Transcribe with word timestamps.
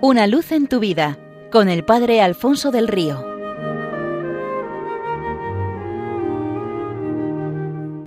Una 0.00 0.28
luz 0.28 0.52
en 0.52 0.68
tu 0.68 0.78
vida 0.78 1.18
con 1.50 1.68
el 1.68 1.84
Padre 1.84 2.20
Alfonso 2.20 2.70
del 2.70 2.86
Río. 2.86 3.20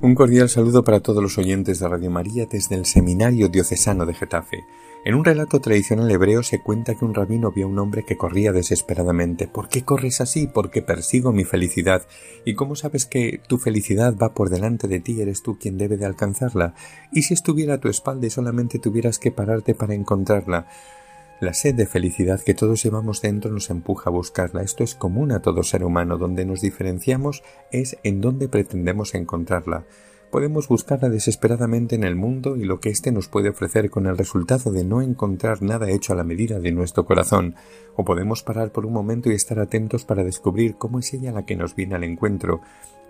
Un 0.01 0.15
cordial 0.15 0.47
saludo 0.47 0.85
para 0.85 1.01
todos 1.01 1.21
los 1.21 1.37
oyentes 1.37 1.79
de 1.79 1.89
Radio 1.89 2.09
María 2.09 2.45
desde 2.45 2.75
el 2.75 2.85
Seminario 2.85 3.49
Diocesano 3.49 4.05
de 4.05 4.13
Getafe. 4.13 4.63
En 5.03 5.15
un 5.15 5.25
relato 5.25 5.59
tradicional 5.59 6.09
hebreo 6.09 6.43
se 6.43 6.61
cuenta 6.61 6.95
que 6.95 7.03
un 7.03 7.13
rabino 7.13 7.51
vio 7.51 7.65
a 7.65 7.69
un 7.69 7.77
hombre 7.77 8.05
que 8.05 8.15
corría 8.15 8.53
desesperadamente. 8.53 9.49
¿Por 9.49 9.67
qué 9.67 9.83
corres 9.83 10.21
así? 10.21 10.47
Porque 10.47 10.81
persigo 10.81 11.33
mi 11.33 11.43
felicidad. 11.43 12.07
¿Y 12.45 12.53
cómo 12.53 12.77
sabes 12.77 13.05
que 13.05 13.41
tu 13.49 13.57
felicidad 13.57 14.15
va 14.15 14.33
por 14.33 14.49
delante 14.49 14.87
de 14.87 15.01
ti? 15.01 15.19
Eres 15.19 15.43
tú 15.43 15.57
quien 15.59 15.77
debe 15.77 15.97
de 15.97 16.05
alcanzarla. 16.05 16.73
¿Y 17.11 17.23
si 17.23 17.33
estuviera 17.33 17.73
a 17.73 17.79
tu 17.79 17.89
espalda 17.89 18.27
y 18.27 18.29
solamente 18.29 18.79
tuvieras 18.79 19.19
que 19.19 19.31
pararte 19.31 19.75
para 19.75 19.93
encontrarla? 19.93 20.67
La 21.41 21.55
sed 21.55 21.73
de 21.73 21.87
felicidad 21.87 22.39
que 22.39 22.53
todos 22.53 22.83
llevamos 22.83 23.23
dentro 23.23 23.49
nos 23.49 23.71
empuja 23.71 24.11
a 24.11 24.13
buscarla. 24.13 24.61
Esto 24.61 24.83
es 24.83 24.93
común 24.93 25.31
a 25.31 25.41
todo 25.41 25.63
ser 25.63 25.83
humano. 25.83 26.19
Donde 26.19 26.45
nos 26.45 26.61
diferenciamos 26.61 27.41
es 27.71 27.97
en 28.03 28.21
dónde 28.21 28.47
pretendemos 28.47 29.15
encontrarla. 29.15 29.85
Podemos 30.31 30.69
buscarla 30.69 31.09
desesperadamente 31.09 31.95
en 31.95 32.05
el 32.05 32.15
mundo 32.15 32.55
y 32.55 32.63
lo 32.63 32.79
que 32.79 32.87
éste 32.87 33.11
nos 33.11 33.27
puede 33.27 33.49
ofrecer 33.49 33.89
con 33.89 34.05
el 34.05 34.17
resultado 34.17 34.71
de 34.71 34.85
no 34.85 35.01
encontrar 35.01 35.61
nada 35.61 35.89
hecho 35.89 36.13
a 36.13 36.15
la 36.15 36.23
medida 36.23 36.61
de 36.61 36.71
nuestro 36.71 37.05
corazón, 37.05 37.55
o 37.97 38.05
podemos 38.05 38.41
parar 38.41 38.71
por 38.71 38.85
un 38.85 38.93
momento 38.93 39.29
y 39.29 39.35
estar 39.35 39.59
atentos 39.59 40.05
para 40.05 40.23
descubrir 40.23 40.75
cómo 40.77 40.99
es 40.99 41.13
ella 41.13 41.33
la 41.33 41.45
que 41.45 41.57
nos 41.57 41.75
viene 41.75 41.95
al 41.95 42.05
encuentro, 42.05 42.61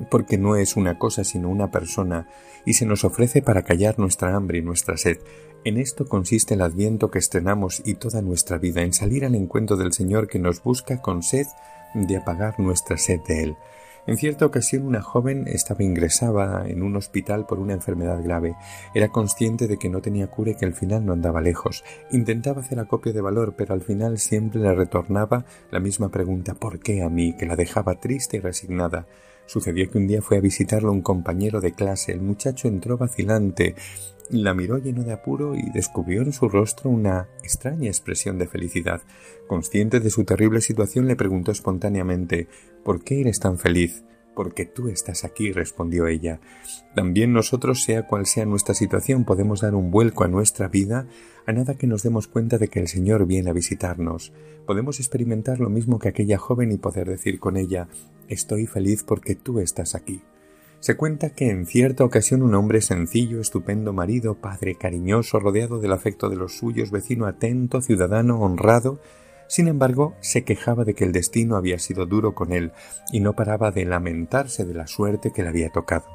porque 0.09 0.39
no 0.39 0.55
es 0.55 0.75
una 0.75 0.97
cosa 0.97 1.23
sino 1.23 1.47
una 1.49 1.69
persona, 1.69 2.27
y 2.65 2.73
se 2.73 2.87
nos 2.87 3.03
ofrece 3.03 3.43
para 3.43 3.61
callar 3.61 3.99
nuestra 3.99 4.35
hambre 4.35 4.57
y 4.57 4.63
nuestra 4.63 4.97
sed. 4.97 5.19
En 5.63 5.77
esto 5.77 6.07
consiste 6.07 6.55
el 6.55 6.61
adviento 6.61 7.11
que 7.11 7.19
estrenamos 7.19 7.83
y 7.85 7.93
toda 7.93 8.23
nuestra 8.23 8.57
vida, 8.57 8.81
en 8.81 8.93
salir 8.93 9.25
al 9.25 9.35
encuentro 9.35 9.77
del 9.77 9.93
Señor 9.93 10.27
que 10.27 10.39
nos 10.39 10.63
busca 10.63 11.03
con 11.03 11.21
sed 11.21 11.45
de 11.93 12.17
apagar 12.17 12.59
nuestra 12.59 12.97
sed 12.97 13.19
de 13.27 13.43
Él. 13.43 13.57
En 14.07 14.17
cierta 14.17 14.47
ocasión 14.47 14.83
una 14.83 15.01
joven 15.01 15.47
estaba 15.47 15.83
ingresada 15.83 16.67
en 16.67 16.81
un 16.81 16.95
hospital 16.95 17.45
por 17.45 17.59
una 17.59 17.73
enfermedad 17.73 18.23
grave. 18.23 18.55
Era 18.95 19.09
consciente 19.09 19.67
de 19.67 19.77
que 19.77 19.89
no 19.89 20.01
tenía 20.01 20.27
cura 20.27 20.51
y 20.51 20.55
que 20.55 20.65
al 20.65 20.73
final 20.73 21.05
no 21.05 21.13
andaba 21.13 21.39
lejos. 21.39 21.83
Intentaba 22.11 22.61
hacer 22.61 22.79
acopio 22.79 23.13
de 23.13 23.21
valor, 23.21 23.53
pero 23.55 23.75
al 23.75 23.81
final 23.81 24.17
siempre 24.17 24.59
le 24.59 24.73
retornaba 24.73 25.45
la 25.69 25.79
misma 25.79 26.09
pregunta 26.09 26.55
¿por 26.55 26.79
qué 26.79 27.03
a 27.03 27.09
mí? 27.09 27.35
que 27.37 27.45
la 27.45 27.55
dejaba 27.55 27.99
triste 27.99 28.37
y 28.37 28.39
resignada. 28.39 29.05
Sucedió 29.51 29.91
que 29.91 29.97
un 29.97 30.07
día 30.07 30.21
fue 30.21 30.37
a 30.37 30.39
visitarlo 30.39 30.93
un 30.93 31.01
compañero 31.01 31.59
de 31.59 31.73
clase. 31.73 32.13
El 32.13 32.21
muchacho 32.21 32.69
entró 32.69 32.97
vacilante, 32.97 33.75
la 34.29 34.53
miró 34.53 34.77
lleno 34.77 35.03
de 35.03 35.11
apuro 35.11 35.55
y 35.55 35.69
descubrió 35.71 36.21
en 36.21 36.31
su 36.31 36.47
rostro 36.47 36.89
una 36.89 37.27
extraña 37.43 37.89
expresión 37.89 38.37
de 38.37 38.47
felicidad. 38.47 39.01
Consciente 39.47 39.99
de 39.99 40.09
su 40.09 40.23
terrible 40.23 40.61
situación, 40.61 41.05
le 41.05 41.17
preguntó 41.17 41.51
espontáneamente 41.51 42.47
¿Por 42.85 43.03
qué 43.03 43.19
eres 43.19 43.41
tan 43.41 43.57
feliz? 43.57 44.05
Porque 44.35 44.65
tú 44.65 44.87
estás 44.87 45.23
aquí, 45.23 45.51
respondió 45.51 46.07
ella. 46.07 46.39
También 46.95 47.33
nosotros, 47.33 47.83
sea 47.83 48.07
cual 48.07 48.25
sea 48.25 48.45
nuestra 48.45 48.73
situación, 48.73 49.25
podemos 49.25 49.61
dar 49.61 49.75
un 49.75 49.91
vuelco 49.91 50.23
a 50.23 50.27
nuestra 50.27 50.67
vida 50.67 51.07
a 51.45 51.51
nada 51.51 51.75
que 51.75 51.87
nos 51.87 52.03
demos 52.03 52.27
cuenta 52.27 52.57
de 52.57 52.67
que 52.67 52.79
el 52.79 52.87
Señor 52.87 53.25
viene 53.25 53.49
a 53.49 53.53
visitarnos. 53.53 54.31
Podemos 54.65 54.99
experimentar 54.99 55.59
lo 55.59 55.69
mismo 55.69 55.99
que 55.99 56.09
aquella 56.09 56.37
joven 56.37 56.71
y 56.71 56.77
poder 56.77 57.09
decir 57.09 57.39
con 57.39 57.57
ella 57.57 57.87
Estoy 58.31 58.65
feliz 58.65 59.03
porque 59.03 59.35
tú 59.35 59.59
estás 59.59 59.93
aquí. 59.93 60.21
Se 60.79 60.95
cuenta 60.95 61.31
que 61.31 61.49
en 61.49 61.65
cierta 61.65 62.05
ocasión 62.05 62.41
un 62.41 62.55
hombre 62.55 62.79
sencillo, 62.81 63.41
estupendo 63.41 63.91
marido, 63.91 64.35
padre 64.35 64.75
cariñoso, 64.75 65.37
rodeado 65.37 65.79
del 65.79 65.91
afecto 65.91 66.29
de 66.29 66.37
los 66.37 66.57
suyos, 66.57 66.91
vecino 66.91 67.25
atento, 67.25 67.81
ciudadano 67.81 68.39
honrado, 68.39 69.01
sin 69.51 69.67
embargo, 69.67 70.15
se 70.21 70.45
quejaba 70.45 70.85
de 70.85 70.93
que 70.93 71.03
el 71.03 71.11
destino 71.11 71.57
había 71.57 71.77
sido 71.77 72.05
duro 72.05 72.33
con 72.33 72.53
él 72.53 72.71
y 73.11 73.19
no 73.19 73.33
paraba 73.33 73.71
de 73.71 73.83
lamentarse 73.83 74.63
de 74.63 74.73
la 74.73 74.87
suerte 74.87 75.33
que 75.33 75.43
le 75.43 75.49
había 75.49 75.69
tocado. 75.69 76.05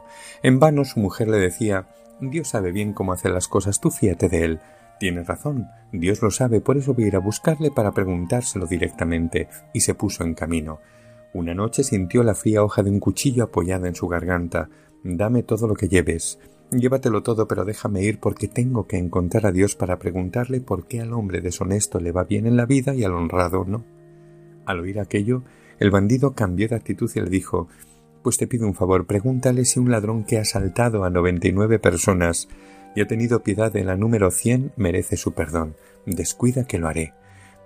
En 0.42 0.58
vano 0.58 0.86
su 0.86 1.00
mujer 1.00 1.28
le 1.28 1.36
decía 1.36 1.86
Dios 2.18 2.48
sabe 2.48 2.72
bien 2.72 2.94
cómo 2.94 3.12
hacer 3.12 3.32
las 3.32 3.46
cosas, 3.46 3.78
tú 3.78 3.90
fíate 3.90 4.30
de 4.30 4.42
él. 4.42 4.60
Tienes 4.98 5.26
razón, 5.26 5.66
Dios 5.92 6.22
lo 6.22 6.30
sabe, 6.30 6.62
por 6.62 6.78
eso 6.78 6.94
voy 6.94 7.04
a 7.04 7.08
ir 7.08 7.16
a 7.16 7.18
buscarle 7.18 7.70
para 7.70 7.92
preguntárselo 7.92 8.66
directamente, 8.66 9.50
y 9.74 9.80
se 9.80 9.92
puso 9.92 10.24
en 10.24 10.32
camino. 10.32 10.80
Una 11.34 11.54
noche 11.54 11.84
sintió 11.84 12.22
la 12.22 12.34
fría 12.34 12.64
hoja 12.64 12.82
de 12.82 12.88
un 12.88 13.00
cuchillo 13.00 13.44
apoyada 13.44 13.86
en 13.86 13.96
su 13.96 14.08
garganta. 14.08 14.70
Dame 15.04 15.42
todo 15.42 15.68
lo 15.68 15.74
que 15.74 15.88
lleves. 15.88 16.38
Llévatelo 16.72 17.22
todo, 17.22 17.46
pero 17.46 17.64
déjame 17.64 18.02
ir 18.02 18.18
porque 18.18 18.48
tengo 18.48 18.86
que 18.86 18.98
encontrar 18.98 19.46
a 19.46 19.52
Dios 19.52 19.76
para 19.76 19.98
preguntarle 19.98 20.60
por 20.60 20.86
qué 20.86 21.00
al 21.00 21.12
hombre 21.12 21.40
deshonesto 21.40 22.00
le 22.00 22.10
va 22.10 22.24
bien 22.24 22.46
en 22.46 22.56
la 22.56 22.66
vida 22.66 22.94
y 22.94 23.04
al 23.04 23.14
honrado 23.14 23.64
no. 23.64 23.84
Al 24.64 24.80
oír 24.80 24.98
aquello, 24.98 25.44
el 25.78 25.90
bandido 25.90 26.34
cambió 26.34 26.68
de 26.68 26.74
actitud 26.74 27.10
y 27.14 27.20
le 27.20 27.30
dijo 27.30 27.68
Pues 28.22 28.36
te 28.36 28.48
pido 28.48 28.66
un 28.66 28.74
favor, 28.74 29.06
pregúntale 29.06 29.64
si 29.64 29.78
un 29.78 29.92
ladrón 29.92 30.24
que 30.24 30.38
ha 30.38 30.42
asaltado 30.42 31.04
a 31.04 31.10
noventa 31.10 31.46
y 31.46 31.52
nueve 31.52 31.78
personas 31.78 32.48
y 32.96 33.00
ha 33.00 33.06
tenido 33.06 33.44
piedad 33.44 33.72
de 33.72 33.84
la 33.84 33.96
número 33.96 34.30
cien 34.32 34.72
merece 34.76 35.16
su 35.16 35.34
perdón. 35.34 35.76
Descuida 36.04 36.66
que 36.66 36.78
lo 36.78 36.88
haré. 36.88 37.12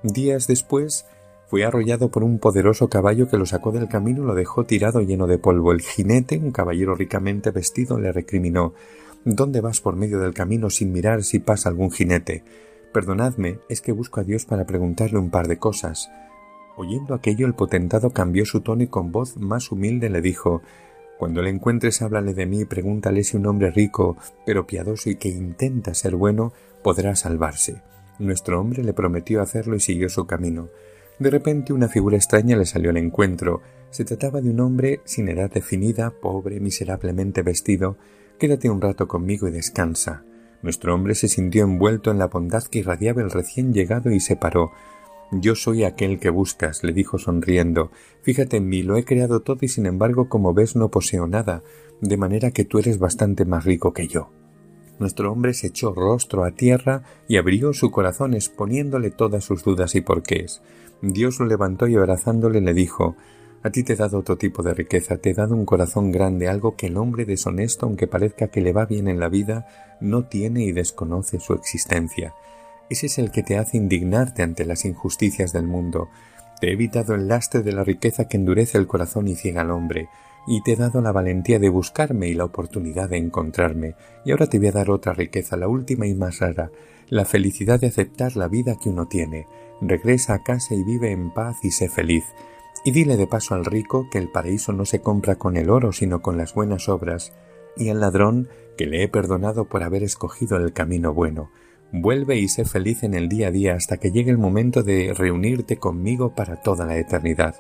Días 0.03 0.47
después 0.47 1.07
fue 1.51 1.65
arrollado 1.65 2.13
por 2.13 2.23
un 2.23 2.39
poderoso 2.39 2.89
caballo 2.89 3.29
que 3.29 3.37
lo 3.37 3.45
sacó 3.45 3.73
del 3.73 3.89
camino 3.89 4.23
y 4.23 4.27
lo 4.27 4.37
dejó 4.37 4.67
tirado 4.67 5.01
lleno 5.01 5.27
de 5.27 5.37
polvo. 5.37 5.73
El 5.73 5.81
jinete, 5.81 6.39
un 6.39 6.53
caballero 6.53 6.95
ricamente 6.95 7.51
vestido, 7.51 7.99
le 7.99 8.13
recriminó 8.13 8.73
¿Dónde 9.25 9.61
vas 9.61 9.81
por 9.81 9.97
medio 9.97 10.21
del 10.21 10.33
camino 10.33 10.71
sin 10.71 10.93
mirar 10.93 11.25
si 11.25 11.41
pasa 11.41 11.69
algún 11.69 11.91
jinete? 11.91 12.45
Perdonadme, 12.93 13.59
es 13.69 13.81
que 13.81 13.91
busco 13.91 14.21
a 14.21 14.23
Dios 14.23 14.45
para 14.45 14.65
preguntarle 14.65 15.19
un 15.19 15.31
par 15.31 15.49
de 15.49 15.59
cosas. 15.59 16.09
Oyendo 16.77 17.15
aquello, 17.15 17.49
el 17.49 17.55
potentado 17.55 18.11
cambió 18.11 18.47
su 18.47 18.61
tono 18.61 18.85
y 18.85 18.87
con 18.87 19.11
voz 19.11 19.37
más 19.37 19.73
humilde 19.73 20.09
le 20.09 20.23
dijo 20.23 20.63
Cuando 21.19 21.43
le 21.43 21.51
encuentres, 21.51 22.01
háblale 22.01 22.33
de 22.33 22.47
mí 22.47 22.61
y 22.61 22.65
pregúntale 22.65 23.25
si 23.25 23.37
un 23.37 23.47
hombre 23.47 23.73
rico, 23.73 24.17
pero 24.47 24.69
piadoso 24.69 25.11
y 25.11 25.17
que 25.17 25.31
intenta 25.31 25.95
ser 25.95 26.15
bueno, 26.15 26.53
podrá 26.85 27.17
salvarse. 27.17 27.83
Nuestro 28.21 28.61
hombre 28.61 28.85
le 28.85 28.93
prometió 28.93 29.43
hacerlo 29.43 29.75
y 29.75 29.81
siguió 29.81 30.09
su 30.09 30.29
camino. 30.29 30.69
De 31.21 31.29
repente 31.29 31.75
una 31.75 31.89
figura 31.89 32.17
extraña 32.17 32.57
le 32.57 32.65
salió 32.65 32.89
al 32.89 32.97
encuentro. 32.97 33.61
Se 33.91 34.07
trataba 34.07 34.41
de 34.41 34.49
un 34.49 34.59
hombre 34.61 35.03
sin 35.05 35.29
edad 35.29 35.51
definida, 35.51 36.11
pobre, 36.11 36.61
miserablemente 36.61 37.43
vestido. 37.43 37.99
Quédate 38.39 38.71
un 38.71 38.81
rato 38.81 39.07
conmigo 39.07 39.47
y 39.47 39.51
descansa. 39.51 40.25
Nuestro 40.63 40.95
hombre 40.95 41.15
se 41.15 41.29
sintió 41.29 41.65
envuelto 41.65 42.11
en 42.11 42.19
la 42.19 42.29
bondad 42.29 42.65
que 42.65 42.79
irradiaba 42.79 43.21
el 43.21 43.31
recién 43.31 43.75
llegado 43.75 44.11
y 44.11 44.19
se 44.21 44.37
paró. 44.37 44.71
Yo 45.31 45.55
soy 45.57 45.85
aquel 45.85 46.19
que 46.19 46.31
buscas, 46.31 46.83
le 46.83 46.95
dijo 46.95 47.19
sonriendo. 47.19 47.91
Fíjate 48.23 48.57
en 48.57 48.69
mí, 48.69 48.83
lo 48.83 48.97
he 48.97 49.05
creado 49.05 49.41
todo 49.41 49.59
y 49.61 49.69
sin 49.69 49.85
embargo, 49.85 50.31
como 50.31 50.55
ves, 50.55 50.75
no 50.75 50.91
poseo 50.91 51.27
nada, 51.27 51.63
de 52.01 52.17
manera 52.17 52.51
que 52.51 52.65
tú 52.65 52.79
eres 52.79 52.99
bastante 52.99 53.45
más 53.45 53.65
rico 53.67 53.93
que 53.93 54.09
yo. 54.09 54.31
Nuestro 55.01 55.33
hombre 55.33 55.55
se 55.55 55.69
echó 55.69 55.95
rostro 55.95 56.45
a 56.45 56.51
tierra 56.51 57.05
y 57.27 57.39
abrió 57.39 57.73
su 57.73 57.91
corazón 57.91 58.35
exponiéndole 58.35 59.11
todas 59.11 59.43
sus 59.43 59.65
dudas 59.65 59.95
y 59.95 60.03
porqués. 60.03 60.61
Dios 61.01 61.41
lo 61.41 61.47
levantó 61.47 61.89
y 61.89 61.97
abrazándole 61.97 62.61
le 62.61 62.75
dijo 62.75 63.17
A 63.63 63.71
ti 63.71 63.83
te 63.83 63.95
he 63.95 63.97
dado 63.97 64.19
otro 64.19 64.37
tipo 64.37 64.63
de 64.63 64.75
riqueza, 64.75 65.17
te 65.17 65.31
he 65.31 65.35
dado 65.35 65.55
un 65.55 65.65
corazón 65.65 66.13
grande, 66.13 66.49
algo 66.49 66.77
que 66.77 66.89
el 66.89 66.99
hombre 66.99 67.25
deshonesto, 67.25 67.87
aunque 67.87 68.09
parezca 68.09 68.49
que 68.49 68.61
le 68.61 68.75
va 68.75 68.85
bien 68.85 69.09
en 69.09 69.19
la 69.21 69.31
vida, 69.31 69.67
no 70.03 70.25
tiene 70.25 70.65
y 70.65 70.73
desconoce 70.73 71.41
su 71.41 71.55
existencia. 71.55 72.35
Ese 72.91 73.07
es 73.07 73.19
el 73.19 73.31
que 73.31 73.43
te 73.43 73.57
hace 73.57 73.79
indignarte 73.79 74.43
ante 74.43 74.67
las 74.67 74.85
injusticias 74.85 75.55
del 75.55 75.67
mundo. 75.67 76.11
Te 76.61 76.69
he 76.69 76.73
evitado 76.73 77.15
el 77.15 77.27
lastre 77.27 77.63
de 77.63 77.73
la 77.73 77.85
riqueza 77.85 78.29
que 78.29 78.37
endurece 78.37 78.77
el 78.77 78.87
corazón 78.87 79.29
y 79.29 79.35
ciega 79.35 79.63
al 79.63 79.71
hombre, 79.71 80.11
y 80.47 80.63
te 80.63 80.73
he 80.73 80.77
dado 80.77 81.01
la 81.01 81.13
valentía 81.13 81.59
de 81.59 81.69
buscarme 81.69 82.29
y 82.29 82.35
la 82.35 82.45
oportunidad 82.45 83.09
de 83.09 83.19
encontrarme, 83.19 83.95
y 84.25 84.33
ahora 84.33 84.47
te 84.47 84.59
voy 84.59 84.69
a 84.69 84.73
dar 84.73 84.91
otra 84.91 85.13
riqueza, 85.13 85.57
la 85.57 85.69
última 85.69 86.07
y 86.07 86.15
más 86.15 86.41
rara, 86.41 86.71
la 87.09 87.25
felicidad 87.25 87.81
de 87.81 87.89
aceptar 87.89 88.37
la 88.37 88.49
vida 88.49 88.77
que 88.81 88.89
uno 88.89 89.07
tiene, 89.09 89.47
regresa 89.81 90.35
a 90.35 90.43
casa 90.43 90.75
y 90.75 90.83
vive 90.83 91.11
en 91.11 91.33
paz 91.33 91.57
y 91.63 91.71
sé 91.71 91.89
feliz. 91.89 92.25
Y 92.85 92.93
dile 92.93 93.17
de 93.17 93.27
paso 93.27 93.55
al 93.55 93.65
rico 93.65 94.09
que 94.11 94.19
el 94.19 94.31
paraíso 94.31 94.73
no 94.73 94.87
se 94.87 95.01
compra 95.01 95.37
con 95.37 95.57
el 95.57 95.71
oro, 95.71 95.93
sino 95.93 96.23
con 96.23 96.37
las 96.37 96.55
buenas 96.55 96.89
obras, 96.89 97.33
y 97.77 97.89
al 97.89 98.01
ladrón 98.01 98.49
que 98.77 98.87
le 98.87 99.03
he 99.03 99.09
perdonado 99.09 99.67
por 99.67 99.83
haber 99.83 100.03
escogido 100.03 100.57
el 100.57 100.73
camino 100.73 101.13
bueno. 101.13 101.51
Vuelve 101.93 102.37
y 102.37 102.49
sé 102.49 102.65
feliz 102.65 103.03
en 103.03 103.15
el 103.15 103.29
día 103.29 103.49
a 103.49 103.51
día 103.51 103.75
hasta 103.75 103.97
que 103.97 104.13
llegue 104.13 104.31
el 104.31 104.39
momento 104.39 104.83
de 104.83 105.13
reunirte 105.13 105.77
conmigo 105.77 106.35
para 106.35 106.63
toda 106.63 106.87
la 106.87 106.97
eternidad. 106.97 107.57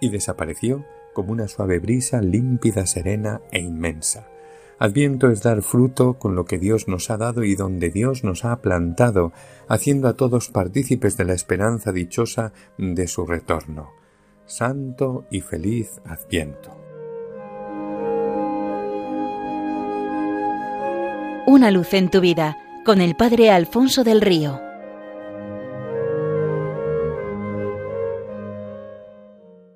Y 0.00 0.10
desapareció 0.10 0.84
como 1.12 1.32
una 1.32 1.48
suave 1.48 1.78
brisa 1.78 2.20
límpida, 2.20 2.86
serena 2.86 3.40
e 3.50 3.60
inmensa. 3.60 4.28
Adviento 4.78 5.30
es 5.30 5.42
dar 5.42 5.60
fruto 5.60 6.14
con 6.14 6.34
lo 6.34 6.46
que 6.46 6.58
Dios 6.58 6.88
nos 6.88 7.10
ha 7.10 7.18
dado 7.18 7.44
y 7.44 7.54
donde 7.54 7.90
Dios 7.90 8.24
nos 8.24 8.46
ha 8.46 8.62
plantado, 8.62 9.32
haciendo 9.68 10.08
a 10.08 10.14
todos 10.14 10.48
partícipes 10.48 11.18
de 11.18 11.26
la 11.26 11.34
esperanza 11.34 11.92
dichosa 11.92 12.54
de 12.78 13.06
su 13.06 13.26
retorno. 13.26 13.90
Santo 14.46 15.26
y 15.30 15.42
feliz 15.42 16.00
Adviento. 16.06 16.76
Una 21.46 21.70
luz 21.70 21.92
en 21.92 22.10
tu 22.10 22.20
vida 22.20 22.56
con 22.86 23.00
el 23.00 23.16
Padre 23.16 23.50
Alfonso 23.50 24.02
del 24.02 24.22
Río. 24.22 24.69